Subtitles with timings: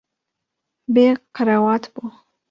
[0.93, 2.05] Bê qerewat bû.